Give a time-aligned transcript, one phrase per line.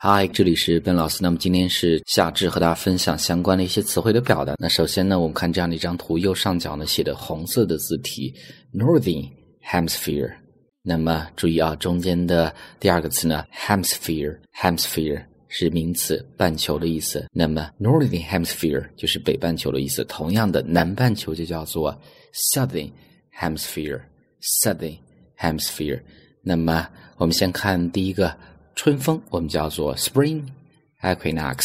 [0.00, 1.18] 嗨，这里是笨老师。
[1.20, 4.54] 那么今天是夏至，和大家分享相关的一些词汇的表达。
[4.56, 8.32] 那首先呢，我们看这样的一张图，右上角呢写的红色的字体
[8.72, 9.28] ，Northern
[9.60, 10.32] Hemisphere。
[10.84, 17.26] 那么注意啊，中间的第二个词呢，Hemisphere，Hemisphere 是名词，半球的意思。
[17.32, 20.04] 那么 Northern Hemisphere 就是北半球的意思。
[20.04, 21.92] 同样的，南半球就叫做
[22.54, 22.92] Southern
[23.36, 24.96] Hemisphere，Southern
[25.36, 26.00] Hemisphere。
[26.40, 28.32] 那么我们先看第一个。
[28.78, 30.40] 春风我们叫做 spring
[31.02, 31.64] equinox，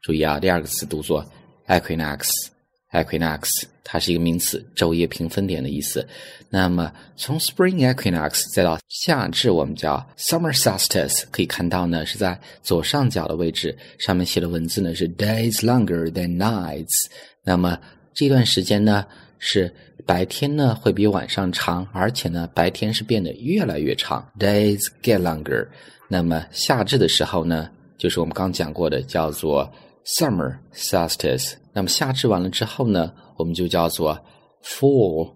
[0.00, 1.26] 注意啊，第二个词读作
[1.66, 3.48] equinox，equinox
[3.82, 6.06] 它是一个名词，昼夜平分点的意思。
[6.48, 17.08] 那么从 spring equinox 再到夏至，我们叫 summer solstice，可以看到呢是在左上角的位置，上面写的文字呢是 days longer than nights。
[17.42, 17.76] 那么
[18.14, 19.04] 这段时间呢
[19.40, 19.74] 是
[20.06, 25.66] 白天呢会比晚上长，而且呢白天是变得越来越长，days get longer。
[26.08, 29.70] 那么夏至的时候呢，就是我们刚讲过的，叫做
[30.04, 31.54] summer solstice。
[31.72, 34.18] 那么夏至完了之后呢，我们就叫做
[34.62, 35.34] fall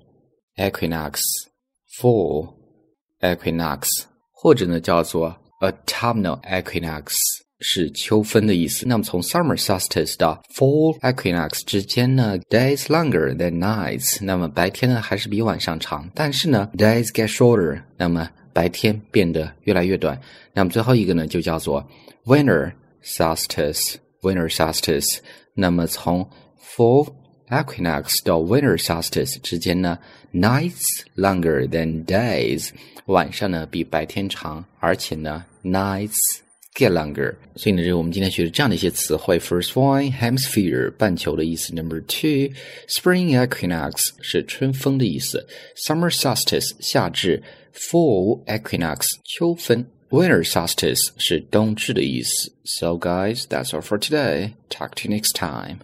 [0.57, 2.55] equinox，fall
[3.21, 3.87] equinox，
[4.31, 7.15] 或者呢叫做 autumnal equinox，
[7.60, 8.86] 是秋分的意思。
[8.88, 14.24] 那么从 summer solstice 到 fall equinox 之间呢，days longer than nights。
[14.24, 17.82] 那么白天呢还是比晚上长，但是呢 days get shorter。
[17.98, 20.20] 那么白天变得越来越短。
[20.54, 21.88] 那么最后一个呢，就叫做
[22.26, 22.72] winter
[23.04, 25.20] solstice。winter solstice。
[25.54, 26.28] 那么从
[26.76, 27.14] fall
[27.50, 29.98] equinox 到 winter solstice 之间呢，
[30.34, 30.82] nights
[31.16, 32.70] longer than days。
[33.08, 36.16] 晚上呢比白天长，而且呢 nights
[36.78, 37.36] get longer。
[37.56, 39.40] 所以呢，这是我们今天学的这样的一些词汇。
[39.40, 41.74] First one hemisphere 半球的意思。
[41.74, 42.54] Number two
[42.88, 45.48] spring equinox 是春风的意思。
[45.76, 47.44] Summer solstice 夏至。
[47.76, 52.54] Fall equinox 秋分，Winter solstice 是冬至的意思。
[52.64, 54.52] So guys, that's all for today.
[54.70, 55.80] Talk to you next time.